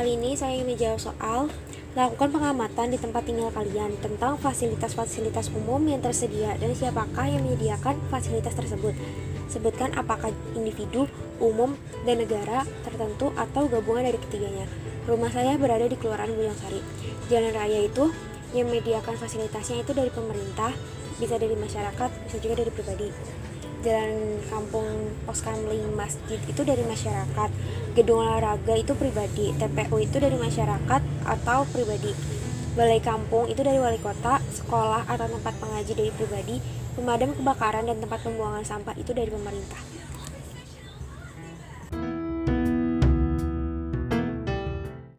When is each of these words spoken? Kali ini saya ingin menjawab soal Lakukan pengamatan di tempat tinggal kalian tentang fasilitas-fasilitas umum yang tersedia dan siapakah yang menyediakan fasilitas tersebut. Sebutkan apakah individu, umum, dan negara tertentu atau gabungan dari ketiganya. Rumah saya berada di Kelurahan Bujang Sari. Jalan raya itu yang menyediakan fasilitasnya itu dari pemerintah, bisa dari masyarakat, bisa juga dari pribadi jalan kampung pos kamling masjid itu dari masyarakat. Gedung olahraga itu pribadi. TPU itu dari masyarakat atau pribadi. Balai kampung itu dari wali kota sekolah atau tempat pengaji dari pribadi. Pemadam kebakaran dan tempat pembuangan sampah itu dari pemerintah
Kali 0.00 0.16
ini 0.16 0.32
saya 0.32 0.56
ingin 0.56 0.72
menjawab 0.72 0.96
soal 0.96 1.52
Lakukan 1.92 2.32
pengamatan 2.32 2.88
di 2.88 2.96
tempat 2.96 3.20
tinggal 3.28 3.52
kalian 3.52 4.00
tentang 4.00 4.40
fasilitas-fasilitas 4.40 5.52
umum 5.52 5.76
yang 5.84 6.00
tersedia 6.00 6.56
dan 6.56 6.72
siapakah 6.72 7.28
yang 7.28 7.44
menyediakan 7.44 8.00
fasilitas 8.08 8.56
tersebut. 8.56 8.96
Sebutkan 9.52 9.92
apakah 9.92 10.32
individu, 10.56 11.04
umum, 11.36 11.76
dan 12.08 12.24
negara 12.24 12.64
tertentu 12.80 13.34
atau 13.36 13.68
gabungan 13.68 14.08
dari 14.08 14.16
ketiganya. 14.16 14.64
Rumah 15.04 15.28
saya 15.34 15.60
berada 15.60 15.84
di 15.84 15.98
Kelurahan 16.00 16.32
Bujang 16.32 16.56
Sari. 16.56 16.80
Jalan 17.28 17.52
raya 17.52 17.84
itu 17.84 18.08
yang 18.56 18.72
menyediakan 18.72 19.20
fasilitasnya 19.20 19.84
itu 19.84 19.92
dari 19.92 20.08
pemerintah, 20.08 20.72
bisa 21.20 21.36
dari 21.36 21.58
masyarakat, 21.58 22.10
bisa 22.24 22.36
juga 22.40 22.54
dari 22.56 22.72
pribadi 22.72 23.10
jalan 23.80 24.36
kampung 24.52 24.84
pos 25.24 25.40
kamling 25.40 25.89
masjid 26.00 26.40
itu 26.48 26.62
dari 26.64 26.80
masyarakat. 26.80 27.50
Gedung 27.92 28.24
olahraga 28.24 28.74
itu 28.80 28.96
pribadi. 28.96 29.52
TPU 29.60 30.00
itu 30.00 30.16
dari 30.16 30.40
masyarakat 30.40 31.02
atau 31.28 31.68
pribadi. 31.68 32.16
Balai 32.72 33.04
kampung 33.04 33.52
itu 33.52 33.60
dari 33.60 33.76
wali 33.76 34.00
kota 34.00 34.40
sekolah 34.48 35.04
atau 35.04 35.28
tempat 35.28 35.54
pengaji 35.60 35.92
dari 35.92 36.10
pribadi. 36.16 36.56
Pemadam 36.96 37.36
kebakaran 37.36 37.84
dan 37.84 38.00
tempat 38.00 38.24
pembuangan 38.24 38.64
sampah 38.64 38.96
itu 38.96 39.12
dari 39.12 39.28
pemerintah 39.28 39.99